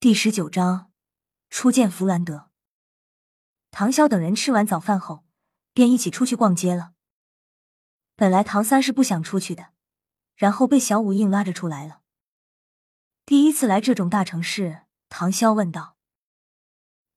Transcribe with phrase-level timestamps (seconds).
[0.00, 0.92] 第十九章
[1.50, 2.52] 初见弗兰德。
[3.72, 5.24] 唐潇等人吃完早饭后，
[5.72, 6.92] 便一起出去逛街了。
[8.14, 9.72] 本来唐三是不想出去的，
[10.36, 12.02] 然后被小五硬拉着出来了。
[13.26, 15.96] 第一次来这种大城市，唐潇问道：“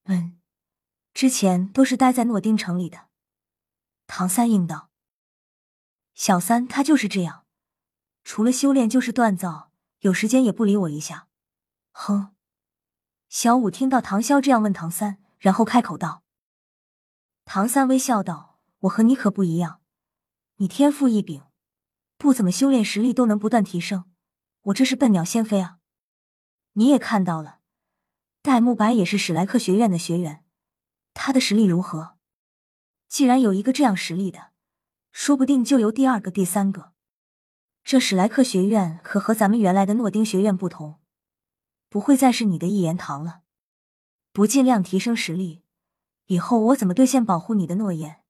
[0.06, 0.42] 嗯，
[1.14, 3.10] 之前都是待在诺丁城里的。”
[4.08, 4.90] 唐三应道
[6.16, 7.46] ：“小三他就是这样，
[8.24, 11.28] 除了修炼就是锻造，有时间也不理我一下。”
[11.94, 12.34] 哼。
[13.32, 16.22] 小五听到唐潇这样问唐三，然后开口道
[17.46, 19.80] ：“唐三微笑道，我和你可不一样，
[20.58, 21.42] 你天赋异禀，
[22.18, 24.04] 不怎么修炼，实力都能不断提升。
[24.64, 25.78] 我这是笨鸟先飞啊！
[26.74, 27.60] 你也看到了，
[28.42, 30.44] 戴沐白也是史莱克学院的学员，
[31.14, 32.18] 他的实力如何？
[33.08, 34.50] 既然有一个这样实力的，
[35.14, 36.92] 说不定就由第二个、第三个。
[37.86, 41.00] 这史莱克学院可和咱们原来的诺丁学院不同。”
[41.92, 43.42] 不会再是你的一言堂了，
[44.32, 45.62] 不尽量提升实力，
[46.28, 48.24] 以后我怎么兑现保护你的诺言？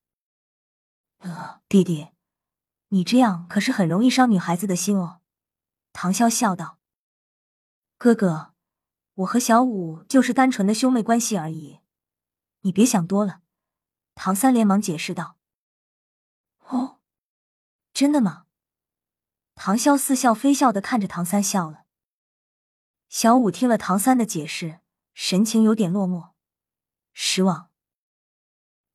[1.19, 2.07] 呃，弟弟，
[2.87, 5.21] 你这样可是很容易伤女孩子的心哦。
[5.93, 6.79] 唐潇笑道
[7.99, 8.55] ：“哥哥，
[9.13, 11.81] 我和小五就是单纯的兄妹关系而已，
[12.61, 13.43] 你别想多了。”
[14.15, 15.37] 唐三连忙解释道
[16.65, 16.97] ：“哦，
[17.93, 18.47] 真的吗？”
[19.53, 21.85] 唐潇似笑非笑的看着唐三笑了。
[23.11, 24.79] 小五听了唐三的解释，
[25.13, 26.29] 神情有点落寞、
[27.11, 27.69] 失望。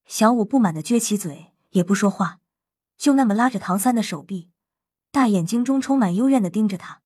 [0.07, 2.41] 小五不满的撅起嘴，也不说话，
[2.97, 4.51] 就那么拉着唐三的手臂，
[5.11, 7.03] 大眼睛中充满幽怨的盯着他。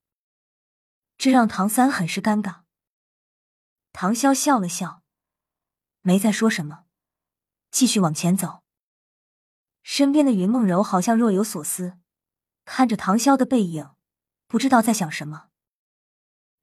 [1.19, 2.61] 这让唐三很是尴尬。
[3.93, 5.03] 唐潇笑了笑，
[6.03, 6.85] 没再说什么，
[7.73, 8.63] 继续往前走。
[9.83, 11.99] 身边的云梦柔好像若有所思，
[12.65, 13.91] 看着唐潇的背影，
[14.47, 15.50] 不知道在想什么。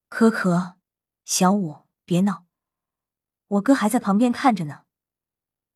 [0.09, 0.77] 可可，
[1.25, 2.45] 小五，别闹，
[3.47, 4.83] 我哥还在旁边看着呢。”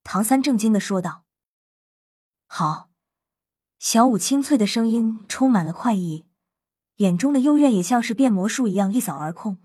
[0.04, 1.26] 唐三正经的说道。
[2.48, 2.90] “好。”
[3.78, 6.28] 小五清脆的声音充满了快意，
[6.98, 9.58] 眼中的幽怨也像是变魔术一样一扫而空。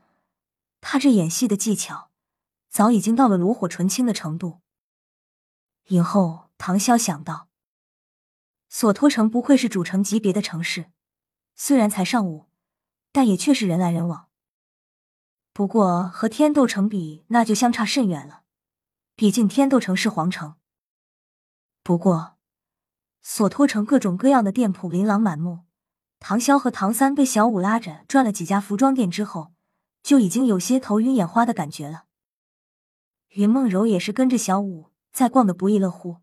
[0.81, 2.11] 他这演戏的技巧，
[2.71, 4.63] 早已经到了炉火纯青的程度。
[5.89, 7.51] 以后，唐潇想到，
[8.71, 10.91] 索托城不愧是主城级别的城市，
[11.55, 12.47] 虽然才上午，
[13.13, 14.26] 但也确实人来人往。
[15.57, 18.43] 不过和天斗城比，那就相差甚远了。
[19.15, 20.57] 毕竟天斗城是皇城。
[21.83, 22.37] 不过，
[23.23, 25.61] 索托城各种各样的店铺琳琅满目。
[26.19, 29.55] 唐潇和唐三被小五拉着转了几家服装店之后，
[30.03, 32.05] 就已经有些头晕眼花的感觉了。
[33.29, 36.19] 云梦柔也是跟着小五在逛的不亦乐乎。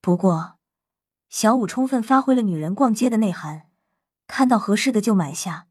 [0.00, 0.60] 不过，
[1.28, 3.72] 小五充分发挥了女人逛街的内涵，
[4.28, 5.66] 看到合适的就买下，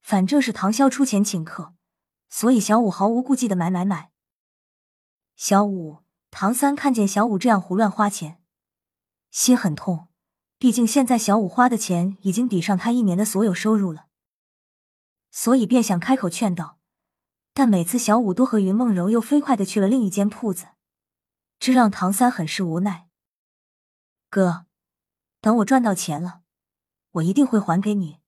[0.00, 1.74] 反正是唐潇出钱请客。
[2.28, 4.10] 所以小五毫无顾忌的买买买。
[5.36, 8.42] 小五、唐三看见小五这样胡乱花钱，
[9.30, 10.08] 心很痛。
[10.58, 14.08] 毕竟现在小五花的钱已经抵上他一年的所有收入了，
[15.30, 16.80] 所以便想开口劝道，
[17.54, 20.70] 但每次小五都和云梦柔又飞快的去了另一间铺子，
[21.60, 23.08] 这让唐三很是无奈。
[24.28, 24.66] 哥，
[25.40, 26.40] 等我赚到钱了，
[27.12, 28.18] 我一定会还给你。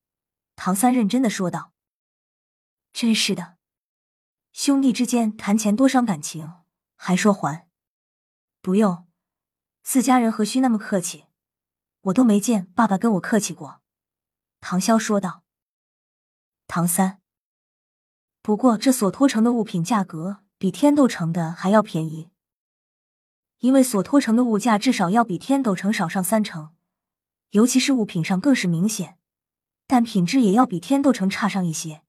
[0.54, 1.72] 唐三认真的说道。
[2.92, 3.59] 真是的。
[4.52, 6.54] 兄弟之间谈钱多伤感情，
[6.96, 7.68] 还说还？
[8.60, 9.06] 不用，
[9.82, 11.26] 自家人何须那么客气？
[12.00, 13.80] 我都没见爸爸跟我客气过。”
[14.60, 15.44] 唐潇说道。
[16.66, 17.20] 唐三，
[18.42, 22.30] 不过这索托城的物品价格比天斗城的还要便宜，
[23.60, 26.74] 因为索托城的物价至少要比天斗城少上三成，
[27.50, 29.18] 尤其是物品上更是明显，
[29.86, 32.02] 但品质也要比天斗城差上一些。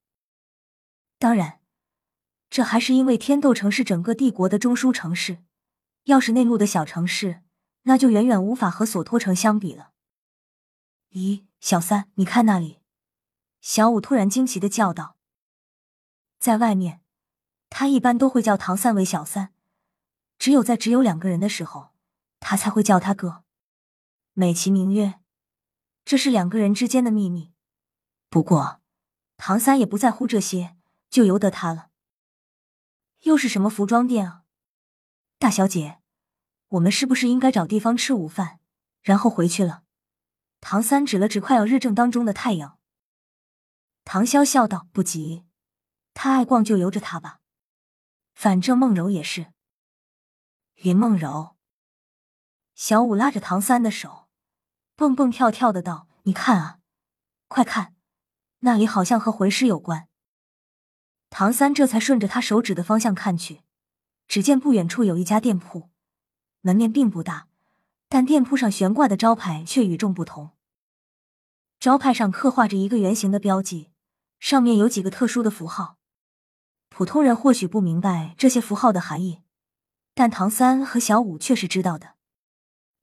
[1.18, 1.61] 当然。
[2.52, 5.38] 这还是因为天斗城是整个帝国的中枢城市，
[6.04, 7.40] 要是内陆的小城市，
[7.84, 9.92] 那就远远无法和索托城相比了。
[11.12, 12.80] 咦，小三，你看那里！
[13.62, 15.16] 小五突然惊奇的叫道。
[16.38, 17.00] 在外面，
[17.70, 19.54] 他一般都会叫唐三为小三，
[20.38, 21.94] 只有在只有两个人的时候，
[22.38, 23.44] 他才会叫他哥，
[24.34, 25.20] 美其名曰，
[26.04, 27.54] 这是两个人之间的秘密。
[28.28, 28.82] 不过，
[29.38, 30.76] 唐三也不在乎这些，
[31.08, 31.88] 就由得他了。
[33.22, 34.42] 又是什么服装店啊，
[35.38, 36.00] 大小姐，
[36.68, 38.58] 我们是不是应该找地方吃午饭，
[39.00, 39.84] 然后回去了？
[40.60, 42.78] 唐三指了指快要日正当中的太阳。
[44.04, 45.44] 唐潇笑道：“不急，
[46.14, 47.38] 他爱逛就由着他吧，
[48.34, 49.52] 反正梦柔也是。”
[50.82, 51.56] 云梦柔，
[52.74, 54.28] 小五拉着唐三的手，
[54.96, 56.80] 蹦蹦跳跳的道：“你看啊，
[57.46, 57.94] 快看，
[58.60, 60.08] 那里好像和魂师有关。”
[61.34, 63.62] 唐三这才顺着他手指的方向看去，
[64.28, 65.88] 只见不远处有一家店铺，
[66.60, 67.48] 门面并不大，
[68.10, 70.50] 但店铺上悬挂的招牌却与众不同。
[71.80, 73.88] 招牌上刻画着一个圆形的标记，
[74.38, 75.96] 上面有几个特殊的符号。
[76.90, 79.40] 普通人或许不明白这些符号的含义，
[80.12, 82.16] 但唐三和小五却是知道的，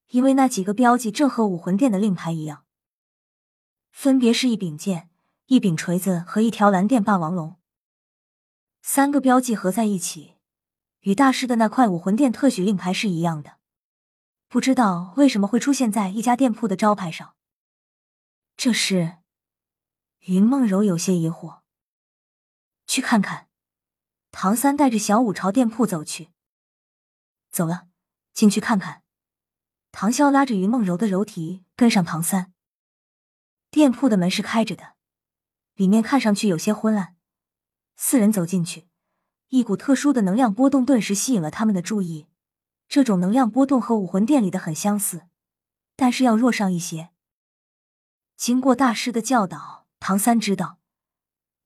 [0.10, 2.64] 因为那几个标记正和武魂殿的令牌一样，
[3.92, 5.10] 分别是一柄剑、
[5.48, 7.59] 一柄锤子和一条蓝电霸王龙。
[8.81, 10.36] 三个标记合在一起，
[11.02, 13.58] 与大师的那块武魂殿特许令牌是一样的。
[14.48, 17.36] 不知道为什么会出现在一家店铺的招牌上。
[18.58, 19.20] 这是
[20.22, 21.60] 云梦柔有些疑惑，
[22.88, 23.48] 去看看。
[24.31, 26.30] 唐三带着小五朝店铺走去。
[27.52, 27.88] 走了，
[28.34, 29.04] 进去看看。
[29.92, 32.54] 唐潇拉着云梦柔的柔体跟上唐三。
[33.72, 34.96] 店铺的门是开着的，
[35.75, 37.16] 里面看上去有些昏暗。
[38.01, 38.88] 四人走进去，
[39.50, 42.28] 一股特殊的能量波动顿时吸引了他们的注意。
[42.88, 45.24] 这种能量波动和武魂殿里的很相似，
[45.98, 47.10] 但是要弱上一些。
[48.38, 50.80] 经过大师的教导，唐三知道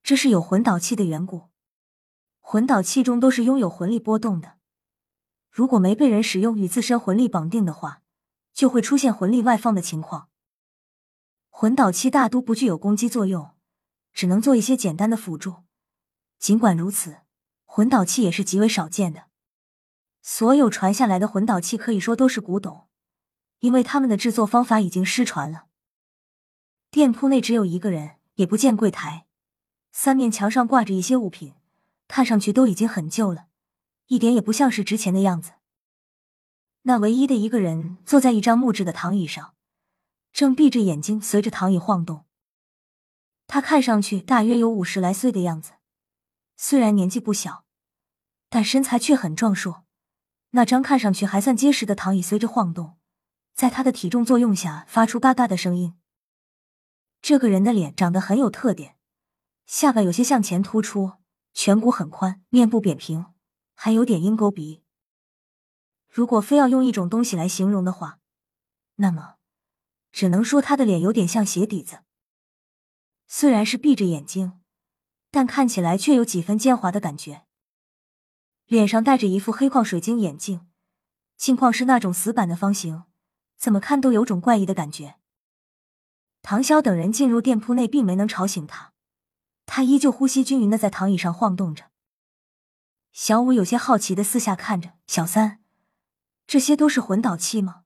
[0.02, 1.50] 这是有魂导器的缘故。
[2.40, 4.58] 魂导器中都是拥有魂力波动的，
[5.48, 8.02] 如果没被人使用与自身魂力绑定的话，
[8.52, 10.28] 就会出现魂力外放的情况。
[11.48, 13.52] 魂导器大都不具有攻击作用，
[14.12, 15.63] 只能做一些简单的辅助。
[16.38, 17.18] 尽管如此，
[17.64, 19.24] 魂导器也是极为少见的。
[20.22, 22.88] 所有传下来的魂导器可以说都是古董，
[23.60, 25.66] 因为他们的制作方法已经失传了。
[26.90, 29.26] 店铺内只有一个人，也不见柜台，
[29.92, 31.54] 三面墙上挂着一些物品。
[32.06, 33.46] 看上去都已经很旧了，
[34.08, 35.52] 一点也不像是值钱的样子。
[36.82, 39.54] 那唯一的一个人坐在一张木质的躺椅上，
[40.30, 42.26] 正闭着眼睛随着躺椅晃动。
[43.46, 45.72] 他看上去大约有五十来岁的样子，
[46.56, 47.64] 虽然年纪不小，
[48.48, 49.84] 但身材却很壮硕。
[50.50, 52.96] 那张看上去还算结实的躺椅随着晃动，
[53.54, 55.96] 在他的体重作用下发出嘎嘎的声音。
[57.20, 58.96] 这个人的脸长得很有特点，
[59.66, 61.14] 下巴有些向前突出。
[61.54, 63.26] 颧骨很宽，面部扁平，
[63.74, 64.82] 还有点鹰钩鼻。
[66.08, 68.18] 如果非要用一种东西来形容的话，
[68.96, 69.36] 那么
[70.10, 72.00] 只能说他的脸有点像鞋底子。
[73.28, 74.60] 虽然是闭着眼睛，
[75.34, 77.42] 但看起来却有几分奸猾的感觉。
[78.66, 80.68] 脸上戴着一副黑框水晶眼镜，
[81.36, 83.02] 镜框是那种死板的方形，
[83.56, 85.16] 怎么看都有种怪异的感觉。
[86.40, 88.92] 唐潇等人进入店铺内，并没能吵醒他。
[89.66, 91.86] 他依旧呼吸均匀的在躺椅上晃动着。
[93.10, 95.58] 小五有些好奇的四下看着，小三，
[96.46, 97.82] 这些都是魂导器吗？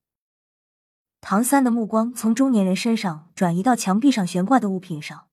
[1.23, 5.29] 唐三的目光从中年人身上转移到墙壁上悬挂的物品上，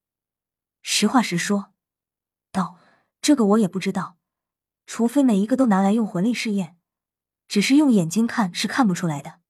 [0.82, 1.74] 实话实说
[2.56, 2.80] 道
[3.22, 4.18] ：“这个我也不知道，
[4.88, 6.78] 除非每一个都拿来用魂力试验，
[7.48, 9.42] 只是用眼睛看是看不出来的。”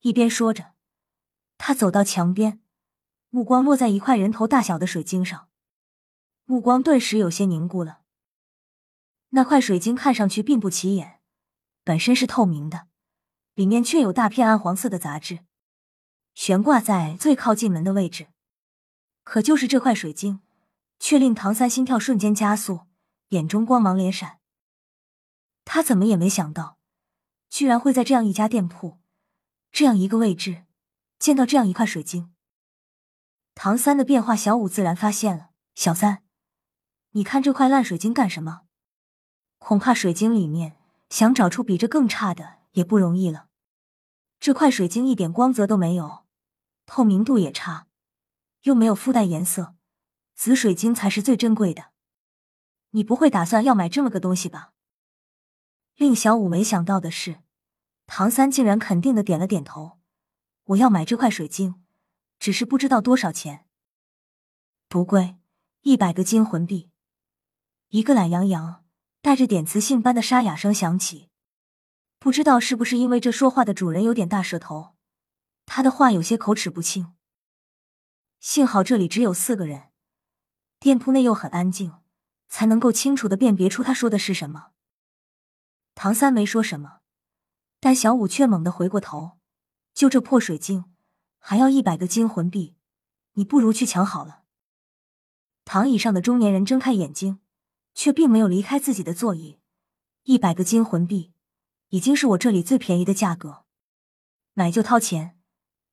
[0.00, 0.72] 一边说着，
[1.58, 2.60] 他走到墙边，
[3.30, 5.48] 目光落在一块人头大小的水晶上。
[6.44, 8.00] 目光顿时有些凝固了。
[9.30, 11.20] 那块水晶看上去并不起眼，
[11.84, 12.88] 本身是透明的，
[13.54, 15.40] 里面却有大片暗黄色的杂质，
[16.34, 18.26] 悬挂在最靠近门的位置。
[19.22, 20.40] 可就是这块水晶，
[21.02, 22.82] 却令唐三心跳瞬间加速，
[23.30, 24.38] 眼中光芒连闪。
[25.64, 26.78] 他怎么也没想到，
[27.50, 29.00] 居然会在这样一家店铺，
[29.72, 30.64] 这样一个位置，
[31.18, 32.32] 见到这样一块水晶。
[33.56, 35.48] 唐三的变化，小五自然发现了。
[35.74, 36.22] 小三。
[37.10, 38.60] 你看这块烂水晶干什么？
[39.58, 40.76] 恐怕水晶里面
[41.10, 43.48] 想找出比这更差的也不容易了。
[44.38, 46.24] 这块水晶一点光泽都没有，
[46.86, 47.88] 透明度也差，
[48.62, 49.74] 又没有附带颜色，
[50.42, 51.92] 紫水晶才是最珍贵的。
[52.90, 54.72] 你不会打算要买这么个东西吧？
[55.94, 57.42] 令小五没想到的是，
[58.08, 60.00] 唐三竟然肯定的点了点头。
[60.64, 61.84] 我要买这块水晶，
[62.40, 63.68] 只是不知道多少钱。
[64.88, 65.36] 不贵，
[65.82, 66.90] 一百个金魂币。
[67.90, 68.84] 一个懒洋洋、
[69.20, 71.28] 带着点磁性般的沙哑声响起，
[72.18, 74.96] 不知道是不是因为这说话的主人有点大舌头，
[75.66, 77.14] 他的话有些口齿不清。
[78.40, 79.91] 幸好这里只有四个人，
[80.82, 81.94] 店铺内又很安静，
[82.48, 84.72] 才能够清楚的辨别出他说的是什么。
[85.94, 87.02] 唐三没说什么，
[87.78, 89.38] 但小五却猛地回过头
[89.94, 90.86] ：“就这破水晶，
[91.38, 92.74] 还要一百个金魂币，
[93.34, 94.42] 你不如去抢好了。”
[95.64, 97.38] 躺椅上的中年人睁开眼睛。
[97.94, 99.60] 却并没有离开自己的座椅。
[100.22, 101.34] 一百个金魂币，
[101.90, 103.66] 已经是我这里最便宜的价格。
[104.54, 105.38] 买就掏钱，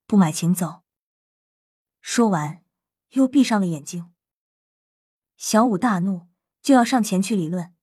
[0.07, 0.83] 不买请走。
[1.99, 2.63] 说完，
[3.09, 4.13] 又闭上了眼睛。
[5.39, 6.27] 小五大怒，
[6.61, 7.73] 就要上前去理论，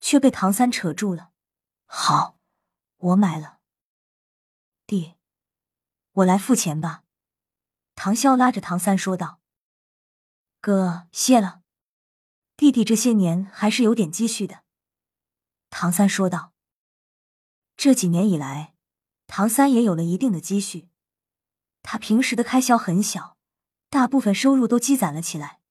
[0.00, 1.30] 却被唐三扯住了。
[1.86, 2.38] 好，
[2.98, 3.60] 我买了。
[4.86, 5.14] 弟，
[6.12, 7.04] 我来付钱吧。
[7.94, 9.40] 唐潇拉着唐三说道
[10.60, 11.62] ：“哥，谢了。
[12.54, 14.62] 弟弟这些年还是有点积蓄的。”
[15.70, 16.52] 唐三说道
[17.78, 18.74] ：“这几年以来，
[19.26, 20.90] 唐三也有了一定的积蓄。
[21.80, 23.38] 他平时的开销很小，
[23.88, 25.62] 大部分收入都积攒了起来。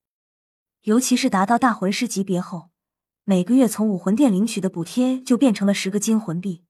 [0.83, 2.69] 尤其是达到大魂师级别后，
[3.23, 6.65] 每个月从武魂殿领取的补贴就变成了十个金魂币。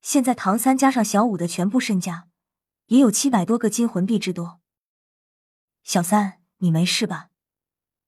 [0.00, 2.28] 现在唐三加上小五的全部身家，
[2.86, 4.60] 也有七百多个金魂币之多。”
[5.82, 7.30] 小三，你没事吧？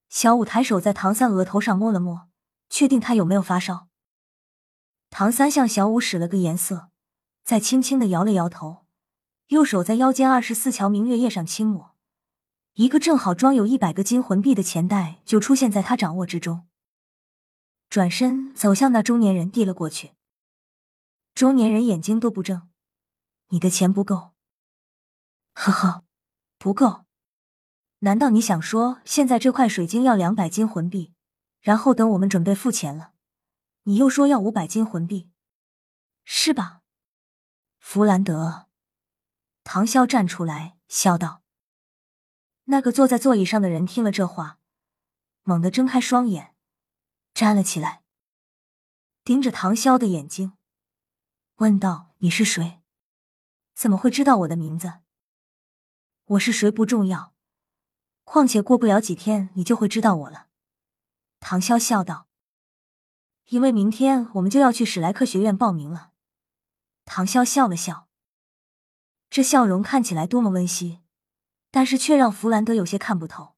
[0.09, 2.29] 小五抬手在唐三额头上摸了摸，
[2.71, 3.89] 确定他有没有发烧。
[5.11, 6.91] 唐三向小五使了个颜色，
[7.43, 8.87] 再轻轻的摇了摇头，
[9.49, 11.92] 右手在腰间二十四桥明月夜上轻抹，
[12.75, 16.67] 一个正好装有一百个金魂币的钱袋就出现在他掌握之中。
[17.91, 20.13] 转身走向那中年人，递了过去。
[21.35, 22.71] 中年人眼睛都不睁
[23.49, 24.33] ：“你的钱不够。
[25.53, 26.05] ”“呵呵，
[26.59, 27.05] 不够。”
[28.01, 31.13] 难道你想说，现在这块水晶要两百金魂币，
[31.61, 33.13] 然后等我们准备付钱了，
[33.83, 35.29] 你又说要五百金魂币，
[36.25, 36.81] 是吧？
[37.79, 38.69] 弗兰德，
[39.63, 41.42] 唐潇站出来笑道。
[42.73, 44.59] 那个坐在座椅上的人听了这话，
[45.43, 46.55] 猛地睁开双眼，
[47.35, 48.03] 站了起来，
[49.23, 50.55] 盯着唐潇的眼睛，
[51.57, 52.81] 问道：“你是谁？
[53.75, 55.01] 怎么会知道我的名字？
[56.25, 57.35] 我是谁不重要。”
[58.25, 60.47] 况且过不了几天，你就会知道我了。”
[61.41, 62.27] 唐潇笑道。
[63.53, 66.13] “因为明天我们就要去史莱克学院报名了。”
[67.05, 68.09] 唐潇笑了笑，
[69.29, 71.02] 这笑容看起来多么温馨，
[71.73, 73.57] 但是却让弗兰德有些看不透。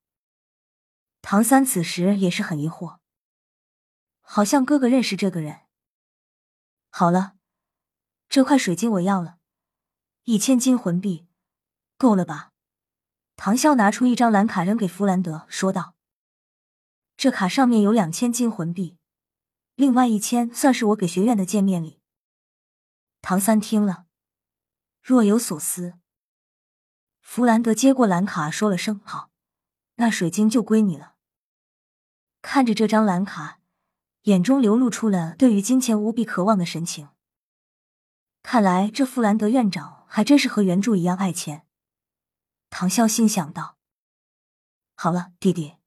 [1.20, 3.00] 唐三此时也是很疑惑，
[4.22, 5.62] 好像哥哥认识这个人。
[6.90, 7.34] 好了，
[8.28, 9.38] 这块水晶我要了，
[10.22, 11.26] 一千金魂币，
[11.98, 12.52] 够了吧？
[13.36, 15.96] 唐潇拿出一张蓝卡扔给弗兰德，说道
[17.16, 18.96] ：“这卡上面有两千金魂币，
[19.74, 22.00] 另外一千算是我给学院的见面礼。”
[23.20, 24.06] 唐三听了，
[25.02, 25.98] 若有所思。
[27.24, 29.30] 弗兰德接过蓝卡，说了声“好”，
[29.96, 31.14] 那水晶就归你了。
[32.42, 33.58] 看着这张蓝卡，
[34.24, 37.08] 眼中流露出了对于金钱无比渴望的神情。
[38.42, 41.66] 看来这弗兰德院长还真是和原著一样爱钱。
[42.70, 43.78] 唐潇心想道
[44.94, 45.78] ：“好了，弟弟，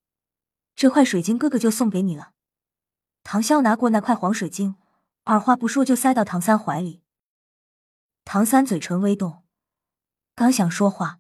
[0.76, 2.34] 这块水晶哥哥就送给你了。”
[3.24, 4.76] 唐潇拿过那块黄水晶，
[5.24, 7.04] 二话不说就塞到唐三怀里。
[8.26, 9.44] 唐三嘴唇微动，
[10.36, 11.20] 刚想说话，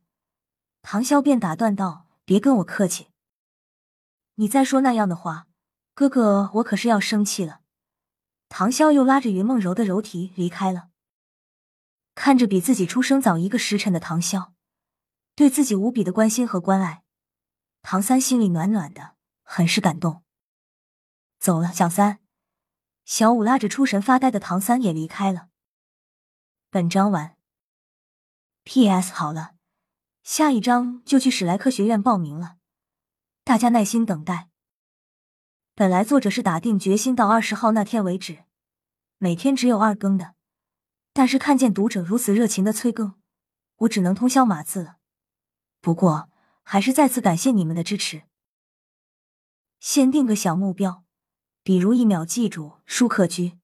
[0.89, 3.09] 唐潇便打断道：“别跟我客气，
[4.35, 5.49] 你再说那样的话，
[5.93, 7.59] 哥哥我可是要生气了。”
[8.47, 10.87] 唐潇又拉着云梦柔的柔体离开了。
[12.15, 14.53] 看着比自己出生早一个时辰的唐潇。
[15.35, 17.03] 对自己无比的关心和关爱，
[17.81, 20.23] 唐三心里暖暖的，很是感动。
[21.37, 22.19] 走了，小三。
[23.03, 25.49] 小五拉着出神发呆的唐三也离开了。
[26.69, 27.35] 本章完。
[28.63, 29.11] P.S.
[29.11, 29.56] 好了，
[30.29, 32.57] 下一章就去史莱克学院报名了，
[33.45, 34.49] 大家耐心等待。
[35.73, 38.43] 本来作者是打定决心到二十号那天为止，
[39.19, 40.35] 每天只有二更的，
[41.13, 43.13] 但是看见读者如此热情的催更，
[43.77, 44.97] 我只能通宵码字了。
[45.79, 46.29] 不过，
[46.61, 48.23] 还是再次感谢你们的支持。
[49.79, 51.05] 先定个小目标，
[51.63, 53.57] 比如一秒记住舒克居。